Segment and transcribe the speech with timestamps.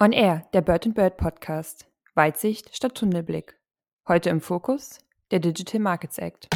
[0.00, 1.86] On Air, der Bird and Bird Podcast.
[2.14, 3.60] Weitsicht statt Tunnelblick.
[4.08, 4.98] Heute im Fokus
[5.30, 6.48] der Digital Markets Act.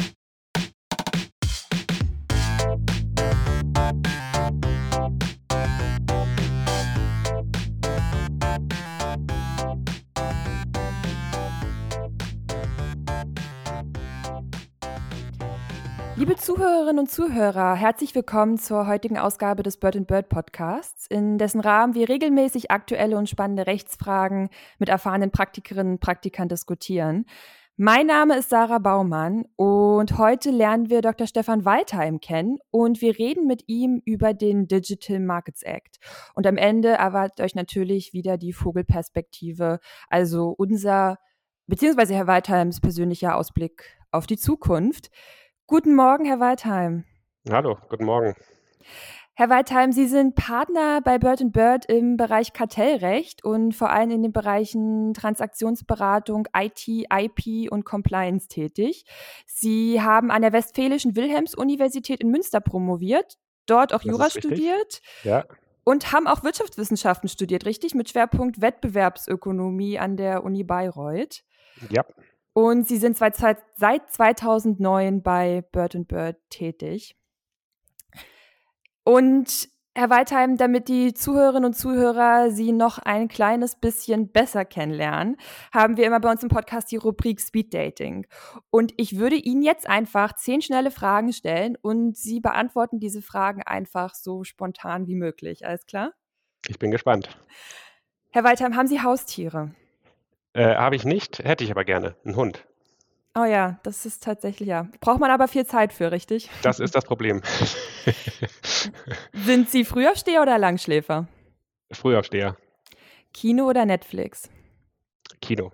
[16.19, 21.61] Liebe Zuhörerinnen und Zuhörer, herzlich willkommen zur heutigen Ausgabe des Bird Bird Podcasts, in dessen
[21.61, 27.25] Rahmen wir regelmäßig aktuelle und spannende Rechtsfragen mit erfahrenen Praktikerinnen und Praktikern diskutieren.
[27.77, 31.25] Mein Name ist Sarah Baumann und heute lernen wir Dr.
[31.25, 35.99] Stefan Waldheim kennen und wir reden mit ihm über den Digital Markets Act.
[36.35, 39.79] Und am Ende erwartet euch natürlich wieder die Vogelperspektive,
[40.09, 41.17] also unser
[41.67, 45.11] beziehungsweise Herr Waldheims persönlicher Ausblick auf die Zukunft.
[45.69, 47.03] Guten Morgen, Herr Waldheim.
[47.47, 48.33] Hallo, guten Morgen.
[49.35, 54.23] Herr Waldheim, Sie sind Partner bei Bird Bird im Bereich Kartellrecht und vor allem in
[54.23, 59.05] den Bereichen Transaktionsberatung, IT, IP und Compliance tätig.
[59.45, 65.01] Sie haben an der Westfälischen Wilhelms-Universität in Münster promoviert, dort auch das Jura studiert.
[65.23, 65.45] Ja.
[65.83, 67.93] Und haben auch Wirtschaftswissenschaften studiert, richtig?
[67.93, 71.43] Mit Schwerpunkt Wettbewerbsökonomie an der Uni Bayreuth.
[71.91, 72.03] Ja.
[72.59, 77.15] Und Sie sind seit 2009 bei Bird Bird tätig.
[79.05, 85.37] Und Herr Waldheim, damit die Zuhörerinnen und Zuhörer Sie noch ein kleines bisschen besser kennenlernen,
[85.71, 88.27] haben wir immer bei uns im Podcast die Rubrik Speed Dating.
[88.71, 93.63] Und ich würde Ihnen jetzt einfach zehn schnelle Fragen stellen und Sie beantworten diese Fragen
[93.63, 95.65] einfach so spontan wie möglich.
[95.65, 96.11] Alles klar?
[96.67, 97.39] Ich bin gespannt.
[98.31, 99.71] Herr Waldheim, haben Sie Haustiere?
[100.59, 102.17] Äh, Habe ich nicht, hätte ich aber gerne.
[102.25, 102.65] Ein Hund.
[103.33, 104.89] Oh ja, das ist tatsächlich, ja.
[104.99, 106.49] Braucht man aber viel Zeit für, richtig?
[106.63, 107.41] Das ist das Problem.
[109.33, 111.29] Sind Sie Frühaufsteher oder Langschläfer?
[111.93, 112.57] Frühaufsteher.
[113.33, 114.49] Kino oder Netflix?
[115.41, 115.71] Kino.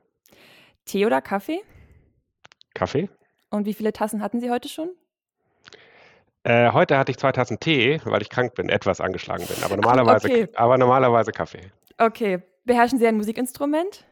[0.86, 1.64] Tee oder Kaffee?
[2.76, 3.10] Kaffee.
[3.50, 4.92] Und wie viele Tassen hatten Sie heute schon?
[6.44, 9.64] Äh, heute hatte ich zwei Tassen Tee, weil ich krank bin, etwas angeschlagen bin.
[9.64, 10.48] Aber normalerweise, okay.
[10.54, 11.72] aber normalerweise Kaffee.
[11.98, 12.44] Okay.
[12.66, 14.06] Beherrschen Sie ein Musikinstrument?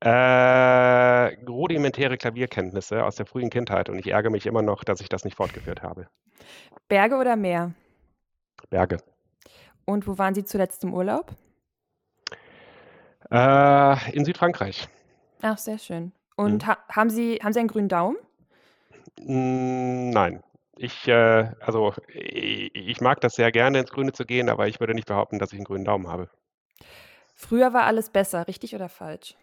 [0.00, 5.08] Äh, rudimentäre Klavierkenntnisse aus der frühen Kindheit und ich ärgere mich immer noch, dass ich
[5.08, 6.06] das nicht fortgeführt habe.
[6.86, 7.74] Berge oder Meer?
[8.70, 8.98] Berge.
[9.84, 11.34] Und wo waren Sie zuletzt im Urlaub?
[13.30, 14.88] Äh, in Südfrankreich.
[15.42, 16.12] Ach, sehr schön.
[16.36, 16.68] Und hm.
[16.68, 18.16] ha haben, Sie, haben Sie einen grünen Daumen?
[19.18, 20.44] Nein.
[20.76, 24.94] Ich, äh, also, ich mag das sehr gerne, ins Grüne zu gehen, aber ich würde
[24.94, 26.30] nicht behaupten, dass ich einen grünen Daumen habe.
[27.34, 29.34] Früher war alles besser, richtig oder falsch?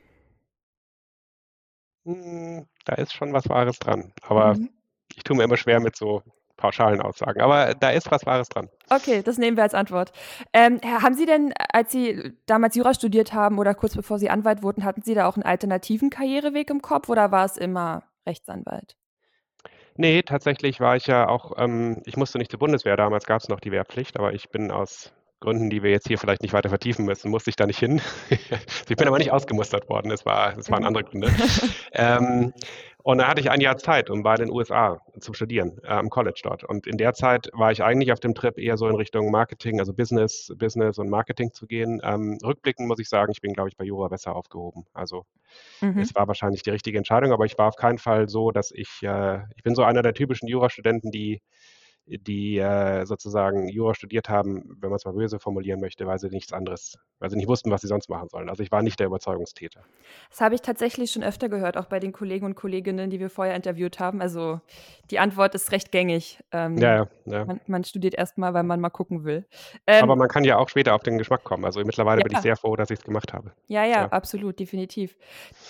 [2.05, 4.13] Hm, da ist schon was Wahres dran.
[4.21, 4.69] Aber mhm.
[5.16, 6.21] ich tue mir immer schwer mit so
[6.57, 7.41] pauschalen Aussagen.
[7.41, 8.69] Aber da ist was Wahres dran.
[8.89, 10.11] Okay, das nehmen wir als Antwort.
[10.53, 14.63] Ähm, haben Sie denn, als Sie damals Jura studiert haben oder kurz bevor Sie Anwalt
[14.63, 18.95] wurden, hatten Sie da auch einen alternativen Karriereweg im Kopf oder war es immer Rechtsanwalt?
[19.97, 23.47] Nee, tatsächlich war ich ja auch, ähm, ich musste nicht zur Bundeswehr, damals gab es
[23.47, 26.69] noch die Wehrpflicht, aber ich bin aus Gründen, die wir jetzt hier vielleicht nicht weiter
[26.69, 28.01] vertiefen müssen, musste ich da nicht hin.
[28.90, 31.31] ich bin aber nicht ausgemustert worden, das, war, das waren andere Gründe.
[31.94, 32.53] ähm,
[33.06, 36.09] und da hatte ich ein Jahr Zeit, um bei den USA zu studieren, äh, am
[36.09, 36.63] College dort.
[36.63, 39.79] Und in der Zeit war ich eigentlich auf dem Trip eher so in Richtung Marketing,
[39.79, 42.01] also Business, Business und Marketing zu gehen.
[42.03, 44.88] Ähm, rückblickend muss ich sagen, ich bin, glaube ich, bei Jura besser aufgehoben.
[44.91, 45.28] Also
[45.81, 46.00] mhm.
[46.00, 49.03] es war wahrscheinlich die richtige Entscheidung, aber ich war auf keinen Fall so, dass ich,
[49.03, 51.44] äh, ich bin so einer der typischen Jurastudenten, die
[52.07, 56.29] die äh, sozusagen Jura studiert haben, wenn man es mal böse formulieren möchte, weil sie
[56.29, 58.49] nichts anderes, weil sie nicht wussten, was sie sonst machen sollen.
[58.49, 59.81] Also ich war nicht der Überzeugungstäter.
[60.29, 63.31] Das habe ich tatsächlich schon öfter gehört, auch bei den Kollegen und Kolleginnen, die wir
[63.31, 64.21] vorher interviewt haben.
[64.21, 64.61] Also
[65.09, 66.44] die Antwort ist recht gängig.
[66.51, 67.45] Ähm, ja, ja.
[67.45, 69.45] Man, man studiert erstmal, weil man mal gucken will.
[69.88, 71.65] Ähm, Aber man kann ja auch später auf den Geschmack kommen.
[71.65, 72.23] Also mittlerweile ja.
[72.23, 73.51] bin ich sehr froh, dass ich es gemacht habe.
[73.67, 75.17] Ja, ja, ja, absolut, definitiv.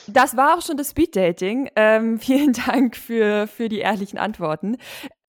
[0.08, 1.70] Das war auch schon das Speeddating.
[1.78, 4.78] Ähm, vielen Dank für, für die ehrlichen Antworten.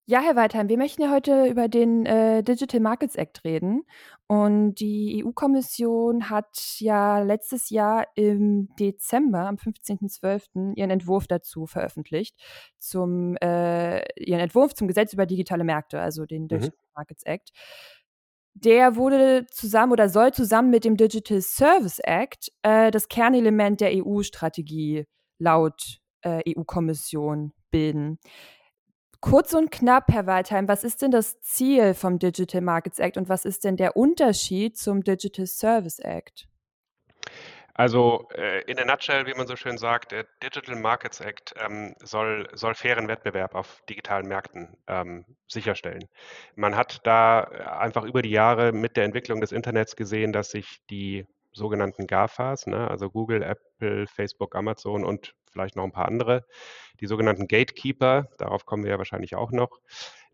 [0.09, 3.83] Ja, Herr Weidheim, wir möchten ja heute über den äh, Digital Markets Act reden.
[4.29, 12.37] Und die EU-Kommission hat ja letztes Jahr im Dezember, am 15.12., ihren Entwurf dazu veröffentlicht,
[12.79, 16.49] zum, äh, ihren Entwurf zum Gesetz über digitale Märkte, also den mhm.
[16.49, 16.93] Digital mhm.
[16.95, 17.51] Markets Act.
[18.55, 23.91] Der wurde zusammen oder soll zusammen mit dem Digital Service Act äh, das Kernelement der
[23.93, 25.05] EU-Strategie
[25.41, 28.21] laut äh, EU-Kommission bilden.
[29.21, 33.29] Kurz und knapp, Herr Waldheim, was ist denn das Ziel vom Digital Markets Act und
[33.29, 36.49] was ist denn der Unterschied zum Digital Service Act?
[37.79, 41.95] Also äh, in der Nutshell, wie man so schön sagt, der Digital Markets Act ähm,
[42.03, 46.09] soll, soll fairen Wettbewerb auf digitalen Märkten ähm, sicherstellen.
[46.55, 50.79] Man hat da einfach über die Jahre mit der Entwicklung des Internets gesehen, dass sich
[50.89, 52.89] die sogenannten GAFAs, ne?
[52.89, 56.45] also Google, Apple, Facebook, Amazon und vielleicht noch ein paar andere,
[57.01, 59.81] die sogenannten Gatekeeper, darauf kommen wir ja wahrscheinlich auch noch,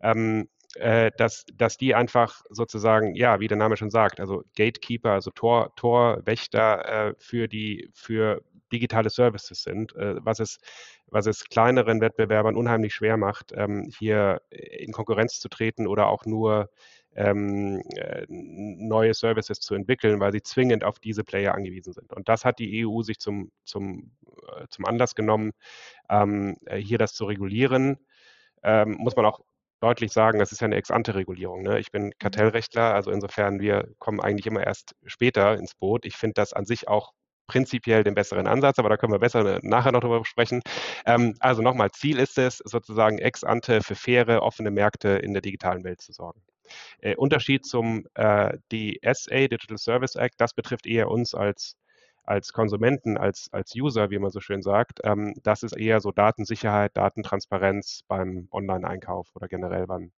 [0.01, 5.11] ähm, äh, dass, dass die einfach sozusagen, ja, wie der Name schon sagt, also Gatekeeper,
[5.11, 10.59] also Tor, Torwächter äh, für die, für digitale Services sind, äh, was es
[11.13, 16.25] was es kleineren Wettbewerbern unheimlich schwer macht, ähm, hier in Konkurrenz zu treten oder auch
[16.25, 16.71] nur
[17.15, 22.13] ähm, äh, neue Services zu entwickeln, weil sie zwingend auf diese Player angewiesen sind.
[22.13, 24.11] Und das hat die EU sich zum, zum,
[24.57, 25.51] äh, zum Anlass genommen,
[26.09, 27.97] ähm, äh, hier das zu regulieren.
[28.63, 29.41] Ähm, muss man auch
[29.81, 31.61] deutlich sagen, das ist ja eine Ex-ante-Regulierung.
[31.61, 31.79] Ne?
[31.79, 32.11] Ich bin mhm.
[32.19, 36.05] Kartellrechtler, also insofern, wir kommen eigentlich immer erst später ins Boot.
[36.05, 37.11] Ich finde das an sich auch
[37.47, 40.61] prinzipiell den besseren Ansatz, aber da können wir besser nachher noch drüber sprechen.
[41.05, 45.41] Ähm, also nochmal, Ziel ist es, sozusagen ex ante für faire, offene Märkte in der
[45.41, 46.41] digitalen Welt zu sorgen.
[46.99, 51.75] Äh, Unterschied zum äh, DSA, Digital Service Act, das betrifft eher uns als,
[52.23, 54.99] als Konsumenten, als, als User, wie man so schön sagt.
[55.03, 60.11] Ähm, das ist eher so Datensicherheit, Datentransparenz beim Online-Einkauf oder generell beim,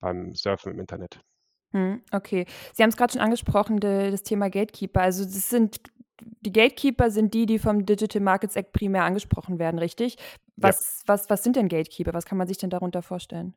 [0.00, 1.20] beim Surfen im Internet.
[1.72, 2.46] Hm, okay.
[2.74, 5.00] Sie haben es gerade schon angesprochen, de, das Thema Gatekeeper.
[5.00, 5.80] Also das sind
[6.40, 10.16] die Gatekeeper sind die, die vom Digital Markets Act primär angesprochen werden, richtig?
[10.56, 11.14] Was, ja.
[11.14, 12.14] was, was sind denn Gatekeeper?
[12.14, 13.54] Was kann man sich denn darunter vorstellen?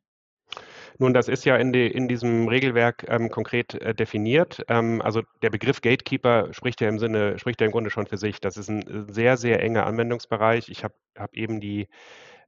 [0.97, 4.63] Nun, das ist ja in, die, in diesem Regelwerk ähm, konkret äh, definiert.
[4.69, 8.17] Ähm, also der Begriff Gatekeeper spricht ja im Sinne, spricht ja im Grunde schon für
[8.17, 8.39] sich.
[8.39, 10.69] Das ist ein sehr, sehr enger Anwendungsbereich.
[10.69, 11.89] Ich habe hab eben die,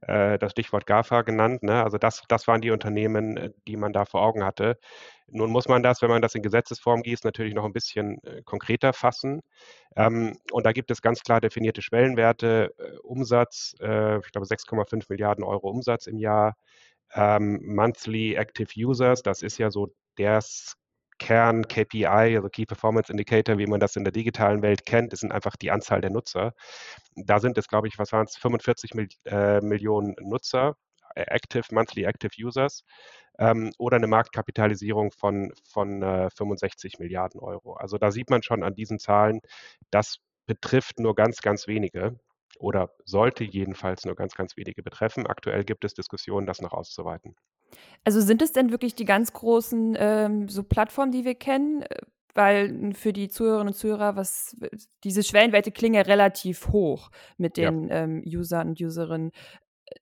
[0.02, 1.62] äh, das Stichwort GAFA genannt.
[1.62, 1.82] Ne?
[1.82, 4.78] Also das, das waren die Unternehmen, äh, die man da vor Augen hatte.
[5.26, 8.42] Nun muss man das, wenn man das in Gesetzesform gießt, natürlich noch ein bisschen äh,
[8.44, 9.42] konkreter fassen.
[9.96, 12.74] Ähm, und da gibt es ganz klar definierte Schwellenwerte.
[12.78, 16.56] Äh, Umsatz, äh, ich glaube 6,5 Milliarden Euro Umsatz im Jahr.
[17.14, 20.74] Ähm, Monthly Active Users, das ist ja so das
[21.18, 25.32] Kern-KPI, also Key Performance Indicator, wie man das in der digitalen Welt kennt, das sind
[25.32, 26.54] einfach die Anzahl der Nutzer.
[27.16, 30.76] Da sind es, glaube ich, was waren es, 45 Mil äh, Millionen Nutzer,
[31.14, 32.84] Active, Monthly Active Users
[33.38, 37.74] ähm, oder eine Marktkapitalisierung von, von äh, 65 Milliarden Euro.
[37.74, 39.40] Also da sieht man schon an diesen Zahlen,
[39.90, 42.18] das betrifft nur ganz, ganz wenige
[42.58, 45.26] oder sollte jedenfalls nur ganz, ganz wenige betreffen.
[45.26, 47.36] Aktuell gibt es Diskussionen, das noch auszuweiten.
[48.04, 51.84] Also sind es denn wirklich die ganz großen ähm, so Plattformen, die wir kennen?
[52.34, 54.56] Weil für die Zuhörerinnen und Zuhörer, was
[55.02, 57.96] diese Schwellenwerte klingen ja relativ hoch mit den ja.
[57.96, 59.32] ähm, Usern und Userinnen.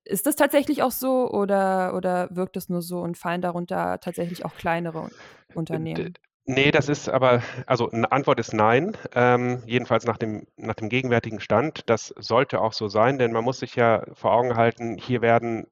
[0.05, 4.44] Ist das tatsächlich auch so oder, oder wirkt es nur so und fallen darunter tatsächlich
[4.44, 5.11] auch kleinere
[5.55, 6.14] Unternehmen?
[6.48, 10.88] Nee, das ist aber, also eine Antwort ist nein, ähm, jedenfalls nach dem, nach dem
[10.88, 11.88] gegenwärtigen Stand.
[11.90, 15.66] Das sollte auch so sein, denn man muss sich ja vor Augen halten, hier werden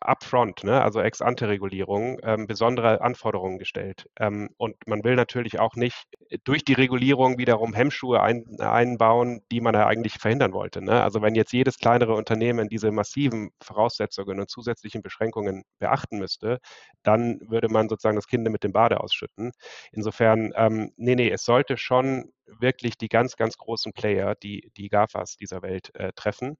[0.00, 4.08] upfront, ne, also Ex-ante-Regulierung, ähm, besondere Anforderungen gestellt.
[4.18, 6.06] Ähm, und man will natürlich auch nicht
[6.44, 10.82] durch die Regulierung wiederum Hemmschuhe ein, einbauen, die man ja eigentlich verhindern wollte.
[10.82, 11.02] Ne?
[11.02, 16.60] Also wenn jetzt jedes kleinere Unternehmen diese massiven Voraussetzungen und zusätzlichen Beschränkungen beachten müsste,
[17.02, 19.52] dann würde man sozusagen das Kind mit dem Bade ausschütten.
[19.92, 24.88] Insofern, ähm, nee, nee, es sollte schon wirklich die ganz, ganz großen Player, die, die
[24.88, 26.56] GAFAs dieser Welt äh, treffen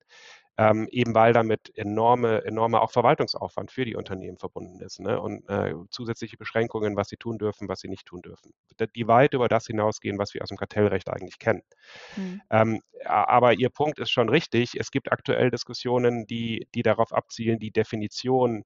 [0.57, 5.21] ähm, eben weil damit enorme, enormer auch Verwaltungsaufwand für die Unternehmen verbunden ist ne?
[5.21, 8.53] und äh, zusätzliche Beschränkungen, was sie tun dürfen, was sie nicht tun dürfen,
[8.95, 11.63] die weit über das hinausgehen, was wir aus dem Kartellrecht eigentlich kennen.
[12.17, 12.43] Mhm.
[12.51, 14.79] Ähm, aber Ihr Punkt ist schon richtig.
[14.79, 18.65] Es gibt aktuell Diskussionen, die, die darauf abzielen, die Definition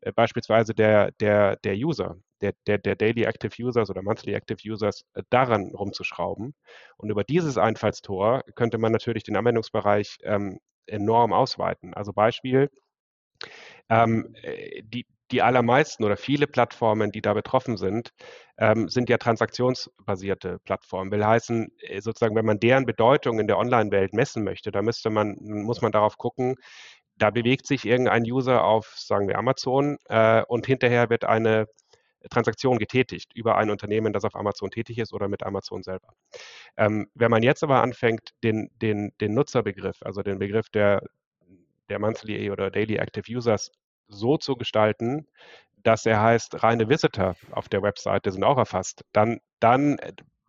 [0.00, 4.58] äh, beispielsweise der, der, der User, der, der, der Daily Active Users oder Monthly Active
[4.66, 6.54] Users äh, daran rumzuschrauben.
[6.96, 11.94] Und über dieses Einfallstor könnte man natürlich den Anwendungsbereich ähm, enorm ausweiten.
[11.94, 12.70] Also Beispiel,
[13.88, 18.12] ähm, äh, die, die allermeisten oder viele Plattformen, die da betroffen sind,
[18.58, 21.10] ähm, sind ja transaktionsbasierte Plattformen.
[21.10, 25.10] Will heißen, äh, sozusagen, wenn man deren Bedeutung in der Online-Welt messen möchte, da müsste
[25.10, 26.56] man, muss man darauf gucken,
[27.16, 31.66] da bewegt sich irgendein User auf, sagen wir, Amazon äh, und hinterher wird eine
[32.30, 36.14] Transaktion getätigt über ein Unternehmen, das auf Amazon tätig ist oder mit Amazon selber.
[36.76, 41.02] Ähm, wenn man jetzt aber anfängt, den, den, den Nutzerbegriff, also den Begriff der,
[41.88, 43.70] der Monthly oder Daily Active Users
[44.08, 45.26] so zu gestalten,
[45.82, 49.98] dass er heißt, reine Visitor auf der Webseite sind auch erfasst, dann, dann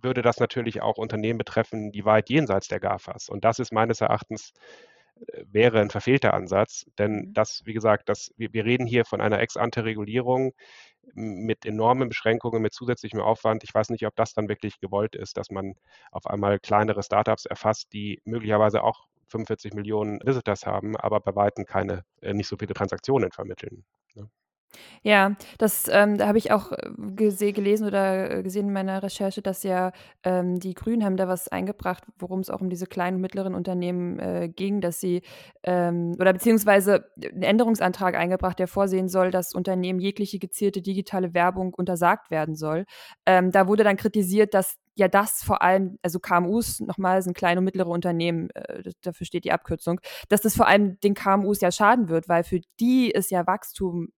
[0.01, 3.29] würde das natürlich auch Unternehmen betreffen, die weit jenseits der GAFAs.
[3.29, 4.53] Und das ist meines Erachtens
[5.15, 7.33] äh, wäre ein verfehlter Ansatz, denn mhm.
[7.33, 10.53] das, wie gesagt, das, wir, wir reden hier von einer Ex-ante-Regulierung,
[11.13, 13.63] mit enormen Beschränkungen, mit zusätzlichem Aufwand.
[13.63, 15.75] Ich weiß nicht, ob das dann wirklich gewollt ist, dass man
[16.11, 21.65] auf einmal kleinere Startups erfasst, die möglicherweise auch 45 Millionen Visitors haben, aber bei weitem
[21.65, 23.83] keine, äh, nicht so viele Transaktionen vermitteln.
[25.03, 29.01] Ja, das, ähm, da habe ich auch äh, gese gelesen oder äh, gesehen in meiner
[29.03, 29.91] Recherche, dass ja
[30.23, 33.55] ähm, die Grünen haben da was eingebracht, worum es auch um diese kleinen und mittleren
[33.55, 35.21] Unternehmen äh, ging, dass sie
[35.63, 41.73] ähm, oder beziehungsweise einen Änderungsantrag eingebracht, der vorsehen soll, dass Unternehmen jegliche gezielte digitale Werbung
[41.73, 42.85] untersagt werden soll.
[43.25, 47.59] Ähm, da wurde dann kritisiert, dass ja das vor allem, also KMUs nochmal sind kleine
[47.59, 51.71] und mittlere Unternehmen, äh, dafür steht die Abkürzung, dass das vor allem den KMUs ja
[51.71, 54.09] schaden wird, weil für die ist ja Wachstum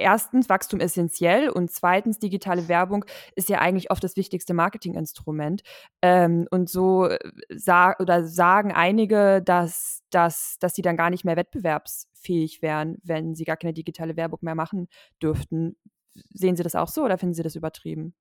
[0.00, 3.04] erstens Wachstum essentiell und zweitens digitale Werbung
[3.34, 5.62] ist ja eigentlich oft das wichtigste Marketinginstrument.
[6.02, 11.24] Ähm, und so äh, sa oder sagen einige, dass, dass, dass sie dann gar nicht
[11.24, 14.88] mehr wettbewerbsfähig wären, wenn sie gar keine digitale Werbung mehr machen
[15.22, 15.76] dürften.
[16.34, 18.14] Sehen Sie das auch so oder finden Sie das übertrieben?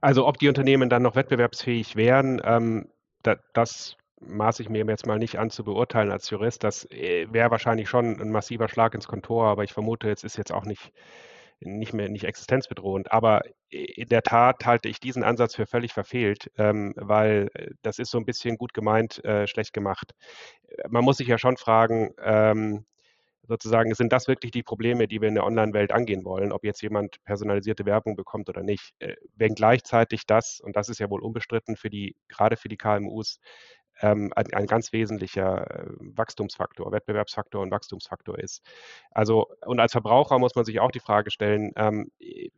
[0.00, 2.88] Also ob die Unternehmen dann noch wettbewerbsfähig wären, ähm,
[3.22, 6.64] da, das maße ich mir jetzt mal nicht an zu beurteilen als Jurist.
[6.64, 10.36] Das äh, wäre wahrscheinlich schon ein massiver Schlag ins Kontor, aber ich vermute, es ist
[10.36, 10.92] jetzt auch nicht,
[11.60, 13.12] nicht mehr nicht existenzbedrohend.
[13.12, 17.98] Aber in der Tat halte ich diesen Ansatz für völlig verfehlt, ähm, weil äh, das
[17.98, 20.12] ist so ein bisschen gut gemeint, äh, schlecht gemacht.
[20.88, 22.84] Man muss sich ja schon fragen, ähm,
[23.46, 26.80] sozusagen, sind das wirklich die Probleme, die wir in der Online-Welt angehen wollen, ob jetzt
[26.82, 28.94] jemand personalisierte Werbung bekommt oder nicht.
[29.36, 33.40] wenn gleichzeitig das, und das ist ja wohl unbestritten für die, gerade für die KMUs,
[34.00, 38.62] ähm, ein, ein, ganz wesentlicher äh, Wachstumsfaktor, Wettbewerbsfaktor und Wachstumsfaktor ist.
[39.10, 42.10] Also, und als Verbraucher muss man sich auch die Frage stellen, ähm,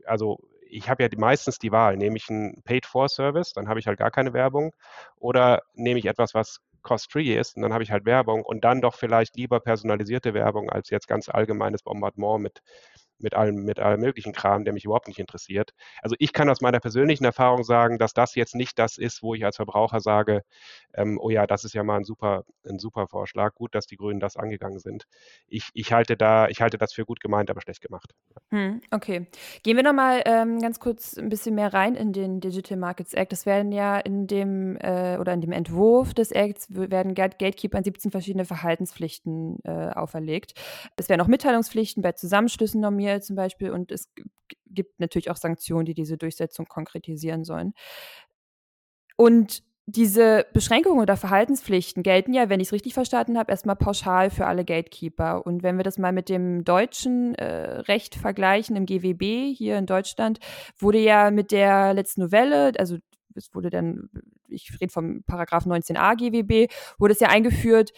[0.06, 0.38] also
[0.68, 3.98] ich habe ja die, meistens die Wahl, nehme ich einen Paid-for-Service, dann habe ich halt
[3.98, 4.74] gar keine Werbung,
[5.16, 8.80] oder nehme ich etwas, was cost-free ist und dann habe ich halt Werbung und dann
[8.80, 12.62] doch vielleicht lieber personalisierte Werbung als jetzt ganz allgemeines Bombardement mit
[13.18, 15.72] mit allem, mit allem möglichen Kram, der mich überhaupt nicht interessiert.
[16.02, 19.34] Also ich kann aus meiner persönlichen Erfahrung sagen, dass das jetzt nicht das ist, wo
[19.34, 20.42] ich als Verbraucher sage,
[20.94, 23.54] ähm, oh ja, das ist ja mal ein super, ein super Vorschlag.
[23.54, 25.04] Gut, dass die Grünen das angegangen sind.
[25.46, 28.14] Ich, ich halte da, ich halte das für gut gemeint, aber schlecht gemacht.
[28.50, 29.26] Hm, okay.
[29.62, 33.32] Gehen wir nochmal ähm, ganz kurz ein bisschen mehr rein in den Digital Markets Act.
[33.32, 38.10] Das werden ja in dem äh, oder in dem Entwurf des Acts werden Gatekeepern 17
[38.10, 40.54] verschiedene Verhaltenspflichten äh, auferlegt.
[40.96, 44.10] Es werden auch Mitteilungspflichten bei Zusammenschlüssen normiert mir zum Beispiel und es
[44.66, 47.72] gibt natürlich auch Sanktionen, die diese Durchsetzung konkretisieren sollen.
[49.16, 54.30] Und diese Beschränkungen oder Verhaltenspflichten gelten ja, wenn ich es richtig verstanden habe, erstmal pauschal
[54.30, 55.46] für alle Gatekeeper.
[55.46, 59.86] Und wenn wir das mal mit dem deutschen äh, Recht vergleichen, im GWB hier in
[59.86, 60.40] Deutschland,
[60.76, 62.96] wurde ja mit der letzten Novelle, also
[63.36, 64.08] es wurde dann,
[64.48, 67.92] ich rede vom Paragraph 19a GWB, wurde es ja eingeführt,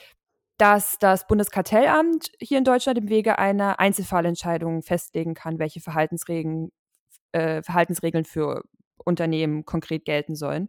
[0.59, 6.71] dass das Bundeskartellamt hier in Deutschland im Wege einer Einzelfallentscheidung festlegen kann, welche Verhaltensregeln,
[7.33, 8.65] äh, Verhaltensregeln für
[9.05, 10.69] Unternehmen konkret gelten sollen.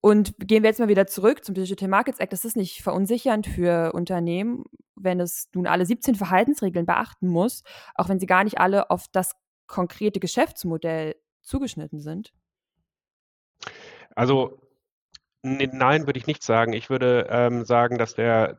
[0.00, 2.32] Und gehen wir jetzt mal wieder zurück zum Digital Markets Act.
[2.32, 4.64] Das ist nicht verunsichernd für Unternehmen,
[4.96, 7.62] wenn es nun alle 17 Verhaltensregeln beachten muss,
[7.94, 9.32] auch wenn sie gar nicht alle auf das
[9.66, 12.32] konkrete Geschäftsmodell zugeschnitten sind?
[14.14, 14.60] Also
[15.42, 16.72] nein, würde ich nicht sagen.
[16.72, 18.58] Ich würde ähm, sagen, dass der,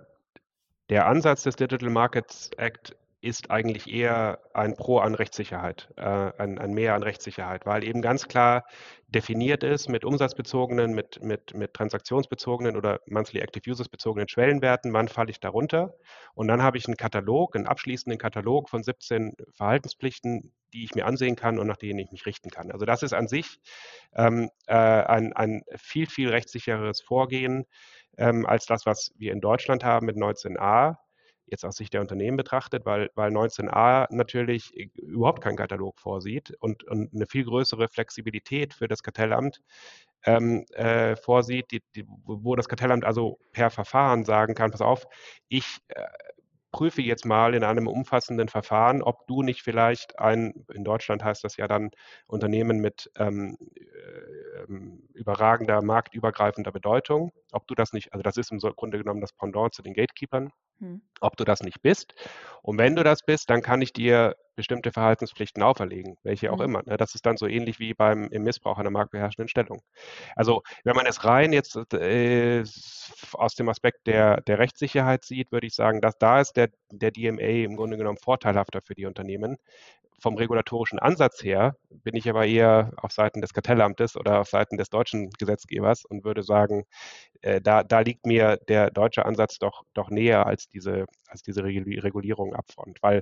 [0.90, 6.04] der Ansatz des Digital Markets Act ist eigentlich eher ein Pro an Rechtssicherheit, äh,
[6.38, 8.66] ein, ein Mehr an Rechtssicherheit, weil eben ganz klar
[9.08, 15.08] definiert ist mit umsatzbezogenen, mit, mit, mit transaktionsbezogenen oder Monthly Active Users bezogenen Schwellenwerten, wann
[15.08, 15.96] falle ich darunter.
[16.36, 21.08] Und dann habe ich einen Katalog, einen abschließenden Katalog von 17 Verhaltenspflichten, die ich mir
[21.08, 22.72] ansehen kann und nach denen ich mich richten kann.
[22.72, 23.60] Also das ist an sich
[24.16, 27.66] ähm, äh, ein, ein viel, viel rechtssichereres Vorgehen
[28.18, 30.98] ähm, als das, was wir in Deutschland haben mit 19a
[31.48, 36.84] jetzt aus Sicht der Unternehmen betrachtet, weil, weil 19a natürlich überhaupt keinen Katalog vorsieht und,
[36.86, 39.62] und eine viel größere Flexibilität für das Kartellamt
[40.26, 45.06] ähm, äh, vorsieht, die, die, wo das Kartellamt also per Verfahren sagen kann, pass auf,
[45.48, 46.04] ich äh,
[46.76, 51.42] prüfe jetzt mal in einem umfassenden Verfahren, ob du nicht vielleicht ein, in Deutschland heißt
[51.46, 51.92] das ja dann
[52.28, 54.74] Unternehmen mit ähm, äh,
[55.14, 59.74] überragender, marktübergreifender Bedeutung, ob du das nicht, also das ist im Grunde genommen das Pendant
[59.74, 61.02] zu den Gatekeepern, hm.
[61.22, 62.14] ob du das nicht bist.
[62.62, 66.66] Und wenn du das bist, dann kann ich dir bestimmte Verhaltenspflichten auferlegen, welche auch hm.
[66.66, 66.84] immer.
[66.86, 66.98] Ne?
[66.98, 69.82] Das ist dann so ähnlich wie beim im Missbrauch einer marktbeherrschenden Stellung.
[70.36, 72.64] Also wenn man es rein jetzt äh,
[73.34, 77.12] aus dem Aspekt der, der Rechtssicherheit sieht, würde ich sagen, dass da ist der, der
[77.12, 79.58] DMA im Grunde genommen vorteilhafter für die Unternehmen.
[80.20, 84.78] Vom regulatorischen Ansatz her bin ich aber eher auf Seiten des Kartellamtes oder auf Seiten
[84.78, 86.86] des deutschen Gesetzgebers und würde sagen,
[87.46, 91.64] äh, da, da liegt mir der deutsche Ansatz doch, doch näher als diese, als diese
[91.64, 93.04] Regulierung upfront.
[93.04, 93.22] Weil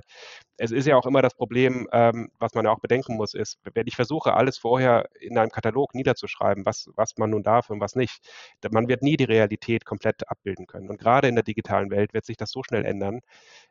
[0.56, 3.58] es ist ja auch immer das Problem, ähm, was man ja auch bedenken muss, ist,
[3.74, 7.80] wenn ich versuche, alles vorher in einem Katalog niederzuschreiben, was, was man nun darf und
[7.80, 8.26] was nicht,
[8.70, 10.88] man wird nie die Realität komplett abbilden können.
[10.88, 13.20] Und gerade in der digitalen Welt wird sich das so schnell ändern,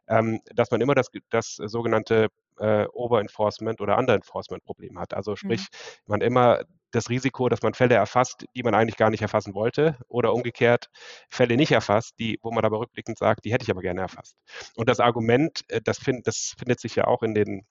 [0.07, 2.27] ähm, dass man immer das, das sogenannte
[2.59, 5.15] äh, Over-Enforcement oder Under-Enforcement-Problem hat.
[5.15, 6.11] Also sprich, mhm.
[6.11, 6.59] man immer
[6.93, 10.89] das Risiko, dass man Fälle erfasst, die man eigentlich gar nicht erfassen wollte, oder umgekehrt
[11.29, 14.35] Fälle nicht erfasst, die, wo man aber rückblickend sagt, die hätte ich aber gerne erfasst.
[14.75, 17.65] Und das Argument, äh, das, find, das findet sich ja auch in den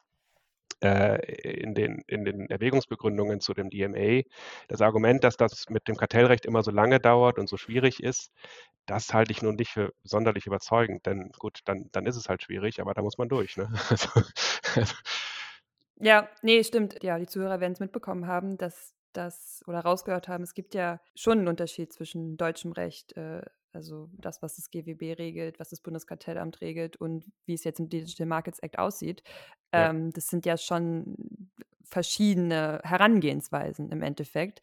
[0.82, 1.18] äh,
[1.60, 4.22] in den, in den Erwägungsbegründungen zu dem DMA.
[4.66, 8.32] Das Argument, dass das mit dem Kartellrecht immer so lange dauert und so schwierig ist,
[8.86, 11.06] das halte ich nun nicht für sonderlich überzeugend.
[11.06, 13.56] Denn gut, dann, dann ist es halt schwierig, aber da muss man durch.
[13.56, 13.68] Ne?
[14.74, 14.88] Also.
[16.04, 17.00] Ja, nee, stimmt.
[17.04, 21.00] Ja, die Zuhörer werden es mitbekommen haben, dass das oder rausgehört haben, es gibt ja
[21.14, 23.42] schon einen Unterschied zwischen deutschem Recht, äh,
[23.72, 27.88] also das, was das GWB regelt, was das Bundeskartellamt regelt und wie es jetzt im
[27.88, 29.22] Digital Markets Act aussieht.
[29.74, 29.90] Ja.
[29.90, 31.50] Ähm, das sind ja schon
[31.84, 34.60] verschiedene Herangehensweisen im Endeffekt.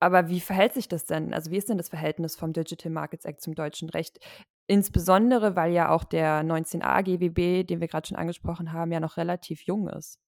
[0.00, 1.34] Aber wie verhält sich das denn?
[1.34, 4.20] Also wie ist denn das Verhältnis vom Digital Markets Act zum deutschen Recht?
[4.68, 9.16] Insbesondere, weil ja auch der 19a GWB, den wir gerade schon angesprochen haben, ja noch
[9.16, 10.20] relativ jung ist.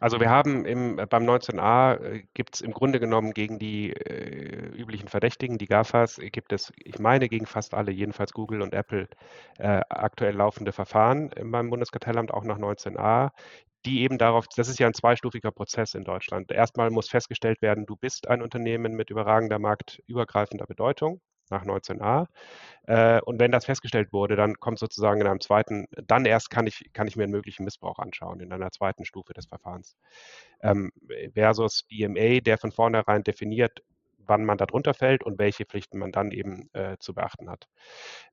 [0.00, 3.92] Also wir haben im, äh, beim 19a äh, gibt es im Grunde genommen gegen die
[3.92, 8.62] äh, üblichen Verdächtigen, die GAFAs, äh, gibt es, ich meine, gegen fast alle, jedenfalls Google
[8.62, 9.08] und Apple,
[9.58, 13.30] äh, aktuell laufende Verfahren beim Bundeskartellamt, auch nach 19a,
[13.84, 16.52] die eben darauf, das ist ja ein zweistufiger Prozess in Deutschland.
[16.52, 21.20] Erstmal muss festgestellt werden, du bist ein Unternehmen mit überragender marktübergreifender Bedeutung
[21.52, 22.26] nach 19a.
[22.86, 26.66] Äh, und wenn das festgestellt wurde, dann kommt sozusagen in einem zweiten, dann erst kann
[26.66, 29.96] ich, kann ich mir einen möglichen Missbrauch anschauen, in einer zweiten Stufe des Verfahrens.
[30.62, 30.90] Ähm,
[31.34, 33.82] versus DMA, der von vornherein definiert,
[34.26, 37.66] wann man darunter fällt und welche Pflichten man dann eben äh, zu beachten hat.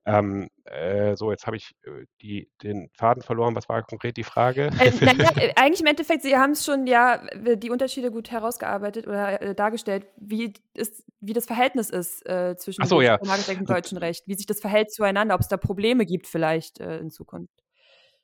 [0.05, 3.55] Ähm, äh, so, jetzt habe ich äh, die, den Faden verloren.
[3.55, 4.69] Was war konkret die Frage?
[4.79, 9.07] Äh, naja, äh, eigentlich im Endeffekt, Sie haben es schon ja die Unterschiede gut herausgearbeitet
[9.07, 12.23] oder äh, dargestellt, wie, ist, wie das Verhältnis ist
[12.57, 13.17] zwischen so, ja.
[13.17, 17.09] dem deutschen Recht, wie sich das verhält zueinander, ob es da Probleme gibt vielleicht in
[17.09, 17.63] Zukunft.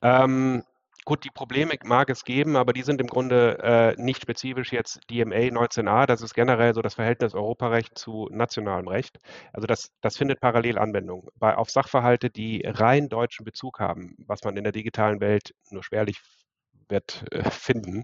[0.02, 0.62] Ähm,
[1.06, 4.98] Gut, die Probleme mag es geben, aber die sind im Grunde äh, nicht spezifisch jetzt
[5.08, 6.04] DMA 19a.
[6.04, 9.18] Das ist generell so das Verhältnis Europarecht zu nationalem Recht.
[9.52, 11.28] Also das, das findet parallel Anwendung.
[11.36, 15.84] Bei, auf Sachverhalte, die rein deutschen Bezug haben, was man in der digitalen Welt nur
[15.84, 16.20] schwerlich
[16.88, 18.02] wird äh, finden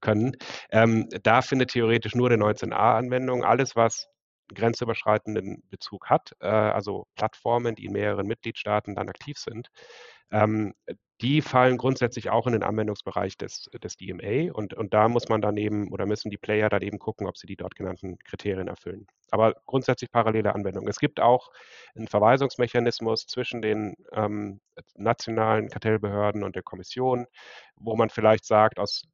[0.00, 0.36] können,
[0.70, 3.42] ähm, da findet theoretisch nur der 19a Anwendung.
[3.42, 4.06] Alles, was
[4.54, 9.68] grenzüberschreitenden Bezug hat, äh, also Plattformen, die in mehreren Mitgliedstaaten dann aktiv sind,
[10.30, 10.74] ähm,
[11.22, 15.40] die fallen grundsätzlich auch in den Anwendungsbereich des, des DMA und, und da muss man
[15.40, 18.68] dann eben oder müssen die Player dann eben gucken, ob sie die dort genannten Kriterien
[18.68, 19.06] erfüllen.
[19.30, 20.86] Aber grundsätzlich parallele Anwendung.
[20.88, 21.50] Es gibt auch
[21.94, 24.60] einen Verweisungsmechanismus zwischen den ähm,
[24.94, 27.26] nationalen Kartellbehörden und der Kommission,
[27.76, 29.04] wo man vielleicht sagt, aus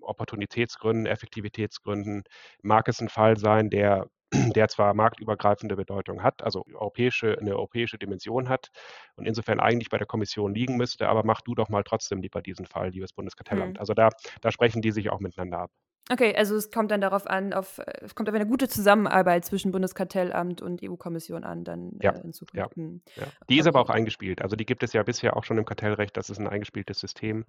[0.00, 2.24] Opportunitätsgründen, Effektivitätsgründen
[2.62, 4.08] mag es ein Fall sein, der
[4.54, 8.70] der zwar marktübergreifende Bedeutung hat, also europäische, eine europäische Dimension hat
[9.16, 12.42] und insofern eigentlich bei der Kommission liegen müsste, aber mach du doch mal trotzdem lieber
[12.42, 13.74] diesen Fall, liebes Bundeskartellamt.
[13.74, 13.80] Mhm.
[13.80, 15.70] Also da, da sprechen die sich auch miteinander ab.
[16.10, 19.72] Okay, also es kommt dann darauf an, auf, es kommt auf eine gute Zusammenarbeit zwischen
[19.72, 22.56] Bundeskartellamt und EU-Kommission an, dann ja, äh, in Zukunft.
[22.56, 23.00] Ja, hm.
[23.16, 23.24] ja.
[23.48, 24.42] Die ist aber auch eingespielt.
[24.42, 26.14] Also die gibt es ja bisher auch schon im Kartellrecht.
[26.16, 27.46] Das ist ein eingespieltes System,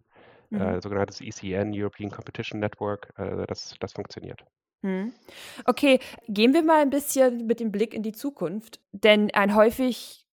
[0.52, 0.62] mhm.
[0.62, 3.12] äh, sogenanntes ECN, European Competition Network.
[3.18, 4.46] Äh, das, das funktioniert.
[4.86, 5.14] Hm.
[5.66, 8.80] Okay, gehen wir mal ein bisschen mit dem Blick in die Zukunft.
[8.92, 10.28] Denn ein häufig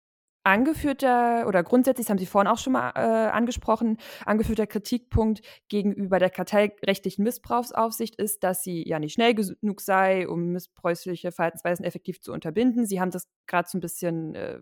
[0.44, 6.18] angeführter oder grundsätzlich, das haben Sie vorhin auch schon mal äh, angesprochen, angeführter Kritikpunkt gegenüber
[6.18, 12.20] der kartellrechtlichen Missbrauchsaufsicht ist, dass sie ja nicht schnell genug sei, um missbräuchliche Verhaltensweisen effektiv
[12.20, 12.84] zu unterbinden.
[12.84, 14.58] Sie haben das gerade so ein bisschen äh,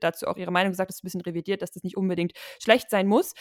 [0.00, 2.88] dazu auch Ihre Meinung gesagt, das ist ein bisschen revidiert, dass das nicht unbedingt schlecht
[2.88, 3.34] sein muss.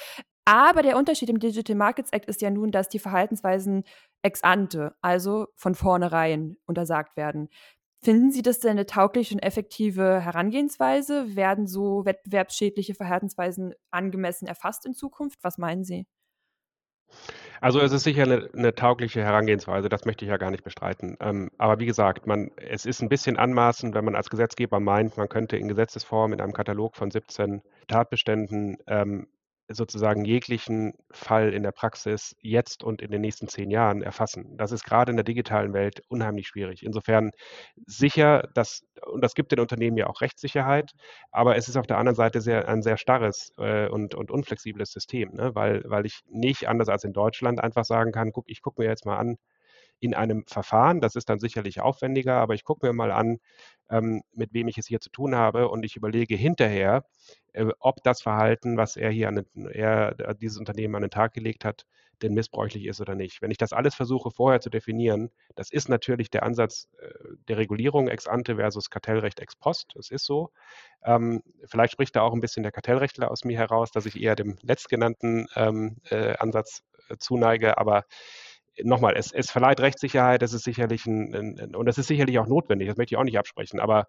[0.47, 3.83] Aber der Unterschied im Digital Markets Act ist ja nun, dass die Verhaltensweisen
[4.21, 7.49] ex ante, also von vornherein untersagt werden.
[8.01, 11.35] Finden Sie das denn eine taugliche und effektive Herangehensweise?
[11.35, 15.39] Werden so wettbewerbsschädliche Verhaltensweisen angemessen erfasst in Zukunft?
[15.41, 16.07] Was meinen Sie?
[17.59, 21.17] Also es ist sicher eine, eine, taugliche Herangehensweise, das möchte ich ja gar nicht bestreiten.
[21.19, 25.17] Ähm, aber wie gesagt, man, es ist ein bisschen anmaßend, wenn man als Gesetzgeber meint,
[25.17, 29.27] man könnte in Gesetzesform in einem Katalog von 17 Tatbeständen ähm,
[29.69, 34.57] sozusagen jeglichen Fall in der Praxis jetzt und in den nächsten zehn Jahren erfassen.
[34.57, 36.83] Das ist gerade in der digitalen Welt unheimlich schwierig.
[36.83, 37.31] Insofern
[37.85, 40.93] sicher, dass, und das gibt den Unternehmen ja auch Rechtssicherheit,
[41.31, 44.91] aber es ist auf der anderen Seite sehr, ein sehr starres äh, und, und unflexibles
[44.91, 45.53] System, ne?
[45.55, 48.87] weil, weil ich nicht anders als in Deutschland einfach sagen kann, guck, ich gucke mir
[48.87, 49.37] jetzt mal an,
[49.99, 51.01] in einem Verfahren.
[51.01, 53.39] Das ist dann sicherlich aufwendiger, aber ich gucke mir mal an,
[53.89, 57.05] ähm, mit wem ich es hier zu tun habe und ich überlege hinterher,
[57.53, 61.33] äh, ob das Verhalten, was er hier an den, er, dieses Unternehmen an den Tag
[61.33, 61.85] gelegt hat,
[62.21, 63.41] denn missbräuchlich ist oder nicht.
[63.41, 67.07] Wenn ich das alles versuche vorher zu definieren, das ist natürlich der Ansatz äh,
[67.47, 69.91] der Regulierung ex ante versus Kartellrecht ex post.
[69.95, 70.51] Das ist so.
[71.03, 74.35] Ähm, vielleicht spricht da auch ein bisschen der Kartellrechtler aus mir heraus, dass ich eher
[74.35, 78.03] dem letztgenannten ähm, äh, Ansatz äh, zuneige, aber
[78.83, 82.47] nochmal, es, es, verleiht Rechtssicherheit, das ist sicherlich ein, ein, und das ist sicherlich auch
[82.47, 84.07] notwendig, das möchte ich auch nicht absprechen, aber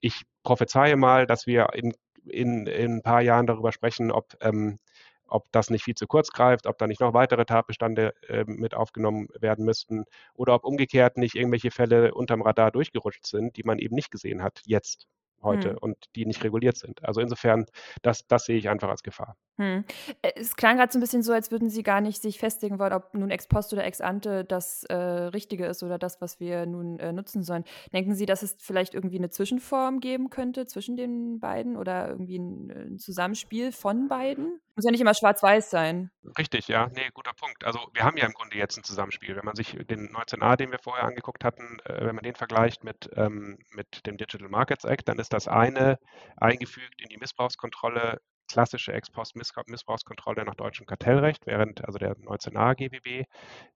[0.00, 1.94] ich prophezeie mal, dass wir in,
[2.26, 4.78] in, in ein paar Jahren darüber sprechen, ob, ähm,
[5.26, 8.74] ob das nicht viel zu kurz greift, ob da nicht noch weitere Tatbestände äh, mit
[8.74, 10.04] aufgenommen werden müssten
[10.34, 14.42] oder ob umgekehrt nicht irgendwelche Fälle unterm Radar durchgerutscht sind, die man eben nicht gesehen
[14.42, 15.06] hat jetzt
[15.42, 15.78] heute hm.
[15.78, 17.02] und die nicht reguliert sind.
[17.04, 17.66] Also insofern,
[18.02, 19.36] das, das sehe ich einfach als Gefahr.
[19.60, 19.84] Hm.
[20.22, 22.78] Äh, es klang gerade so ein bisschen so, als würden Sie gar nicht sich festlegen
[22.78, 26.40] wollen, ob nun ex post oder ex ante das äh, Richtige ist oder das, was
[26.40, 27.64] wir nun äh, nutzen sollen.
[27.92, 32.38] Denken Sie, dass es vielleicht irgendwie eine Zwischenform geben könnte zwischen den beiden oder irgendwie
[32.38, 34.60] ein, ein Zusammenspiel von beiden?
[34.76, 36.10] Muss ja nicht immer schwarz-weiß sein.
[36.38, 36.88] Richtig, ja.
[36.94, 37.64] Nee, guter Punkt.
[37.64, 39.36] Also wir haben ja im Grunde jetzt ein Zusammenspiel.
[39.36, 42.82] Wenn man sich den 19a, den wir vorher angeguckt hatten, äh, wenn man den vergleicht
[42.82, 45.98] mit, ähm, mit dem Digital Markets Act, dann ist das eine
[46.38, 53.26] eingefügt in die Missbrauchskontrolle klassische Ex-Post-Missbrauchskontrolle nach deutschem Kartellrecht, während also der 19a GBB,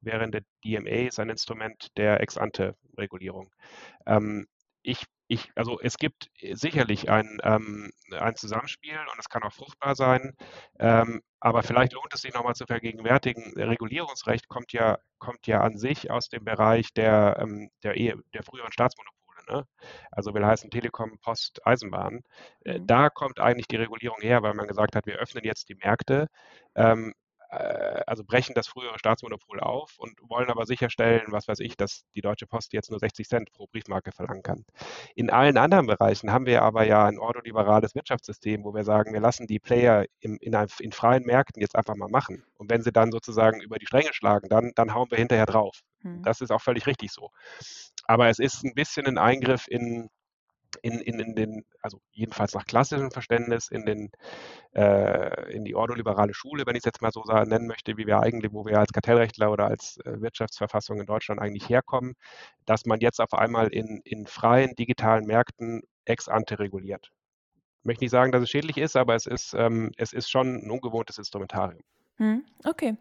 [0.00, 3.52] während der DMA ist ein Instrument der Ex-Ante-Regulierung.
[4.06, 4.46] Ähm,
[4.82, 9.94] ich, ich, also es gibt sicherlich ein, ähm, ein Zusammenspiel und es kann auch fruchtbar
[9.94, 10.34] sein,
[10.78, 15.78] ähm, aber vielleicht lohnt es sich nochmal zu vergegenwärtigen, Regulierungsrecht kommt ja, kommt ja an
[15.78, 19.13] sich aus dem Bereich der, ähm, der, der früheren Staatsmonopole.
[19.48, 19.66] Ne?
[20.10, 22.22] Also will heißen Telekom, Post, Eisenbahn.
[22.64, 22.86] Äh, mhm.
[22.86, 26.28] Da kommt eigentlich die Regulierung her, weil man gesagt hat, wir öffnen jetzt die Märkte.
[26.74, 27.23] Ähm, äh,
[28.06, 32.20] also brechen das frühere Staatsmonopol auf und wollen aber sicherstellen, was weiß ich, dass die
[32.20, 34.64] Deutsche Post jetzt nur 60 Cent pro Briefmarke verlangen kann.
[35.14, 39.20] In allen anderen Bereichen haben wir aber ja ein ordoliberales Wirtschaftssystem, wo wir sagen, wir
[39.20, 42.44] lassen die Player im, in, einem, in, freien Märkten jetzt einfach mal machen.
[42.56, 45.80] Und wenn sie dann sozusagen über die Stränge schlagen, dann, dann hauen wir hinterher drauf.
[46.02, 46.22] Hm.
[46.22, 47.30] Das ist auch völlig richtig so.
[48.06, 50.08] Aber es ist ein bisschen ein Eingriff in,
[50.84, 54.10] in, in, in den, also jedenfalls nach klassischem Verständnis, in, den,
[54.74, 58.20] äh, in die ordoliberale Schule, wenn ich es jetzt mal so nennen möchte, wie wir
[58.20, 62.14] eigentlich, wo wir als Kartellrechtler oder als äh, Wirtschaftsverfassung in Deutschland eigentlich herkommen,
[62.66, 67.10] dass man jetzt auf einmal in, in freien digitalen Märkten ex ante reguliert.
[67.80, 70.66] Ich möchte nicht sagen, dass es schädlich ist, aber es ist, ähm, es ist schon
[70.66, 71.82] ein ungewohntes Instrumentarium.
[72.16, 72.98] Hm, okay.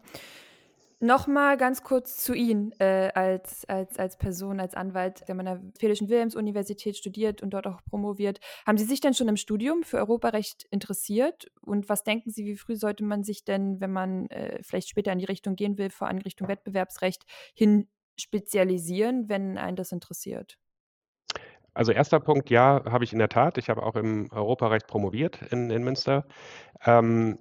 [1.03, 5.25] Nochmal ganz kurz zu Ihnen äh, als, als, als Person, als Anwalt.
[5.27, 8.39] Haben an der Friedrich-Wilhelms-Universität studiert und dort auch promoviert.
[8.65, 11.51] Haben Sie sich denn schon im Studium für Europarecht interessiert?
[11.59, 15.11] Und was denken Sie, wie früh sollte man sich denn, wenn man äh, vielleicht später
[15.11, 20.57] in die Richtung gehen will, vor allem Richtung Wettbewerbsrecht, hin spezialisieren, wenn einen das interessiert?
[21.73, 23.57] Also erster Punkt, ja, habe ich in der Tat.
[23.57, 26.25] Ich habe auch im Europarecht promoviert in, in Münster.
[26.85, 27.39] Ähm,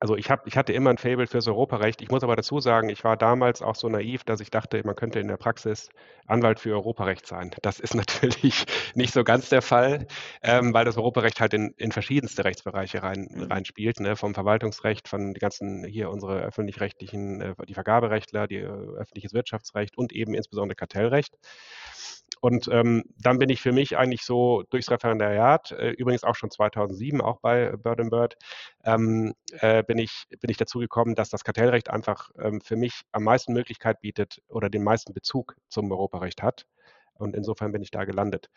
[0.00, 2.00] also ich, hab, ich hatte immer ein Fable fürs Europarecht.
[2.00, 4.96] Ich muss aber dazu sagen, ich war damals auch so naiv, dass ich dachte, man
[4.96, 5.90] könnte in der Praxis
[6.26, 7.50] Anwalt für Europarecht sein.
[7.60, 10.06] Das ist natürlich nicht so ganz der Fall,
[10.42, 13.42] ähm, weil das Europarecht halt in, in verschiedenste Rechtsbereiche rein, mhm.
[13.44, 14.16] reinspielt, ne?
[14.16, 19.98] vom Verwaltungsrecht, von den ganzen hier unsere öffentlich-rechtlichen, äh, die Vergaberechtler, die äh, öffentliches Wirtschaftsrecht
[19.98, 21.36] und eben insbesondere Kartellrecht.
[22.40, 26.50] Und ähm, dann bin ich für mich eigentlich so durchs Referendariat, äh, übrigens auch schon
[26.50, 28.36] 2007, auch bei Bird Bird,
[28.84, 33.02] ähm, äh, bin, ich, bin ich dazu gekommen, dass das Kartellrecht einfach ähm, für mich
[33.12, 36.66] am meisten Möglichkeit bietet oder den meisten Bezug zum Europarecht hat.
[37.14, 38.48] Und insofern bin ich da gelandet.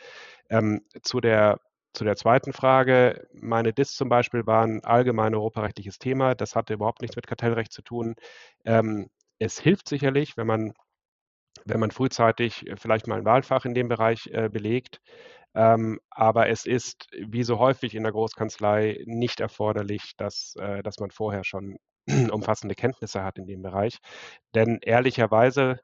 [0.50, 1.60] Ähm, zu der
[1.93, 6.34] zu der zweiten Frage, meine DIS zum Beispiel war ein allgemein europarechtliches Thema.
[6.34, 8.15] Das hatte überhaupt nichts mit Kartellrecht zu tun.
[8.65, 10.74] Ähm, es hilft sicherlich, wenn man
[11.65, 14.99] wenn man frühzeitig äh, vielleicht mal ein Wahlfach in dem Bereich äh, belegt.
[15.56, 20.99] Ähm, aber es ist, wie so häufig in der Großkanzlei, nicht erforderlich, dass, äh, dass
[20.99, 21.78] man vorher schon
[22.32, 23.99] umfassende Kenntnisse hat in dem Bereich.
[24.56, 25.80] Denn ehrlicherweise,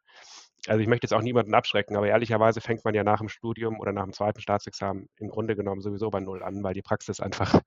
[0.67, 3.79] also ich möchte jetzt auch niemanden abschrecken, aber ehrlicherweise fängt man ja nach dem Studium
[3.79, 7.19] oder nach dem zweiten Staatsexamen im Grunde genommen sowieso bei Null an, weil die Praxis
[7.19, 7.61] einfach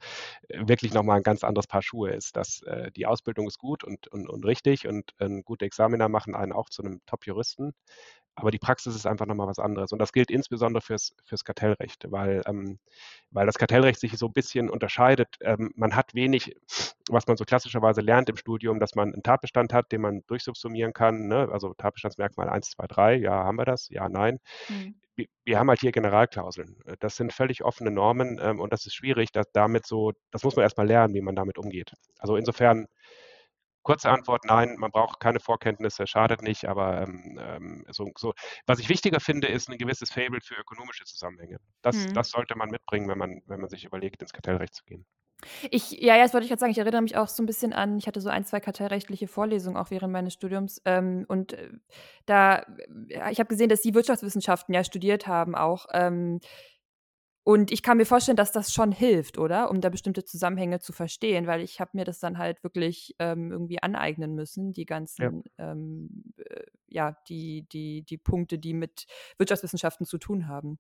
[0.49, 2.37] äh, wirklich nochmal ein ganz anderes Paar Schuhe ist.
[2.37, 6.35] Das, äh, die Ausbildung ist gut und, und, und richtig und ein guter Examiner machen
[6.35, 7.73] einen auch zu einem Top-Juristen.
[8.35, 9.93] Aber die Praxis ist einfach nochmal was anderes.
[9.93, 12.79] Und das gilt insbesondere fürs, fürs Kartellrecht, weil, ähm,
[13.31, 15.37] weil das Kartellrecht sich so ein bisschen unterscheidet.
[15.41, 16.57] Ähm, man hat wenig,
[17.11, 20.95] was man so klassischerweise lernt im Studium, dass man einen Tatbestand hat, den man durchsubsumieren
[20.95, 21.29] kann.
[21.29, 21.49] Ne?
[21.53, 23.89] Also Tatbestandsmerkmal 1, 2, 3, ja, haben wir das?
[23.91, 24.39] Ja, nein.
[24.69, 24.95] Mhm.
[25.15, 26.79] Wir, wir, haben halt hier Generalklauseln.
[27.01, 30.57] Das sind völlig offene Normen ähm, und das ist schwierig, dass damit so, das muss
[30.57, 31.93] man erstmal lernen, wie man damit umgeht.
[32.19, 32.87] Also insofern
[33.83, 38.33] Kurze Antwort, nein, man braucht keine Vorkenntnisse, schadet nicht, aber ähm, ähm, so, so,
[38.67, 41.59] was ich wichtiger finde, ist ein gewisses Fable für ökonomische Zusammenhänge.
[41.83, 42.15] Das, mhm.
[42.15, 45.05] das sollte man mitbringen, wenn man, wenn man sich überlegt, ins Kartellrecht zu gehen.
[45.71, 46.73] Ich, ja, ja, das wollte ich gerade sagen.
[46.73, 49.77] Ich erinnere mich auch so ein bisschen an, ich hatte so ein, zwei kartellrechtliche Vorlesungen
[49.77, 50.81] auch während meines Studiums.
[50.85, 51.71] Ähm, und äh,
[52.27, 52.65] da,
[53.31, 55.87] ich habe gesehen, dass Sie Wirtschaftswissenschaften ja studiert haben auch.
[55.93, 56.41] Ähm,
[57.45, 59.71] und ich kann mir vorstellen, dass das schon hilft, oder?
[59.71, 63.51] Um da bestimmte Zusammenhänge zu verstehen, weil ich habe mir das dann halt wirklich ähm,
[63.51, 69.07] irgendwie aneignen müssen, die ganzen, ja, ähm, äh, ja die, die, die Punkte, die mit
[69.39, 70.79] Wirtschaftswissenschaften zu tun haben.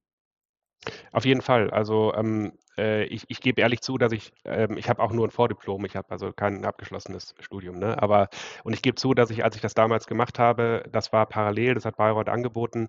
[1.12, 1.70] Auf jeden Fall.
[1.70, 5.26] Also ähm, äh, ich, ich gebe ehrlich zu, dass ich, ähm, ich habe auch nur
[5.26, 8.00] ein Vordiplom, ich habe also kein abgeschlossenes Studium, ne?
[8.02, 8.28] Aber
[8.64, 11.74] und ich gebe zu, dass ich, als ich das damals gemacht habe, das war parallel,
[11.74, 12.88] das hat Bayreuth angeboten,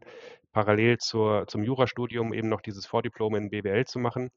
[0.54, 4.30] parallel zur, zum Jurastudium eben noch dieses Vordiplom in BWL zu machen.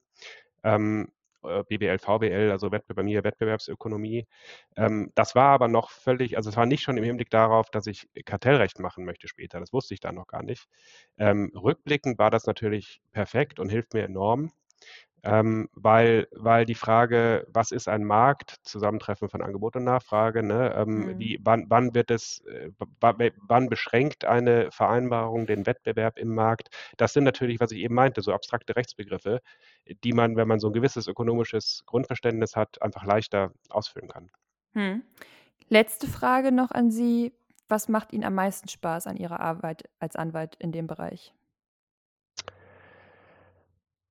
[0.63, 1.09] Ähm,
[1.47, 4.27] äh, BWL, VWL, also bei mir Wettbewerbsökonomie.
[4.75, 7.87] Ähm, das war aber noch völlig, also es war nicht schon im Hinblick darauf, dass
[7.87, 9.59] ich Kartellrecht machen möchte später.
[9.59, 10.67] Das wusste ich da noch gar nicht.
[11.17, 14.51] Ähm, rückblickend war das natürlich perfekt und hilft mir enorm.
[15.27, 20.73] Ähm, weil, weil die Frage, was ist ein Markt, Zusammentreffen von Angebot und Nachfrage, ne?
[20.75, 21.19] ähm, mhm.
[21.19, 26.69] wie, wann, wann wird es, äh, wann beschränkt eine Vereinbarung den Wettbewerb im Markt?
[26.95, 29.41] Das sind natürlich, was ich eben meinte, so abstrakte Rechtsbegriffe,
[30.03, 34.31] die man, wenn man so ein gewisses ökonomisches Grundverständnis hat, einfach leichter ausfüllen kann.
[34.73, 35.03] Hm.
[35.67, 37.33] Letzte Frage noch an Sie.
[37.67, 41.33] Was macht Ihnen am meisten Spaß an Ihrer Arbeit als Anwalt in dem Bereich?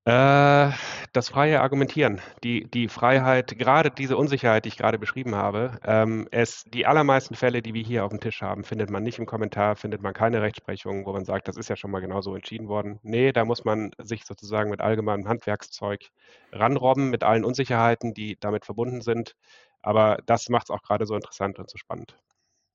[0.07, 0.71] Äh,
[1.11, 6.29] das freie Argumentieren, die, die Freiheit, gerade diese Unsicherheit, die ich gerade beschrieben habe, ähm,
[6.31, 9.25] es, die allermeisten Fälle, die wir hier auf dem Tisch haben, findet man nicht im
[9.25, 12.69] Kommentar, findet man keine Rechtsprechung, wo man sagt, das ist ja schon mal genauso entschieden
[12.69, 12.99] worden.
[13.03, 16.07] Nee, da muss man sich sozusagen mit allgemeinem Handwerkszeug
[16.53, 19.35] ranrobben, mit allen Unsicherheiten, die damit verbunden sind.
[19.81, 22.17] Aber das macht es auch gerade so interessant und so spannend.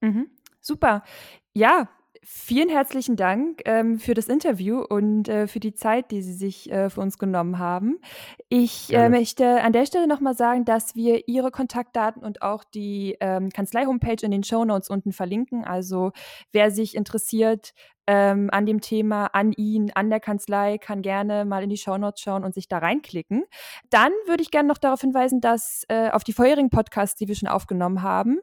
[0.03, 0.29] Mhm.
[0.61, 1.03] Super.
[1.55, 1.89] Ja,
[2.25, 6.71] vielen herzlichen Dank ähm, für das Interview und äh, für die Zeit, die Sie sich
[6.71, 7.99] äh, für uns genommen haben.
[8.49, 13.17] Ich äh, möchte an der Stelle nochmal sagen, dass wir Ihre Kontaktdaten und auch die
[13.21, 15.65] ähm, Kanzlei-Homepage in den Show Notes unten verlinken.
[15.65, 16.13] Also
[16.53, 17.75] wer sich interessiert
[18.07, 21.97] ähm, an dem Thema, an ihn, an der Kanzlei, kann gerne mal in die Show
[21.99, 23.45] Notes schauen und sich da reinklicken.
[23.91, 27.37] Dann würde ich gerne noch darauf hinweisen, dass äh, auf die vorherigen Podcasts, die wir
[27.37, 28.41] schon aufgenommen haben,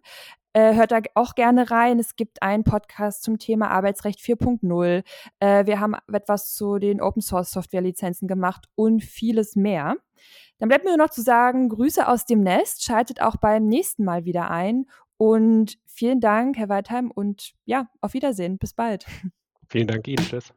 [0.54, 2.00] äh, hört da auch gerne rein.
[2.00, 5.04] Es gibt einen Podcast zum Thema Arbeitsrecht 4.0.
[5.40, 9.96] Äh, wir haben etwas zu den Open Source Software Lizenzen gemacht und vieles mehr.
[10.58, 12.84] Dann bleibt mir nur noch zu sagen, Grüße aus dem Nest.
[12.84, 14.86] Schaltet auch beim nächsten Mal wieder ein.
[15.18, 17.12] Und vielen Dank, Herr Weidheim.
[17.12, 18.58] Und ja, auf Wiedersehen.
[18.58, 19.06] Bis bald.
[19.70, 20.26] Vielen Dank Ihnen.
[20.26, 20.54] Tschüss.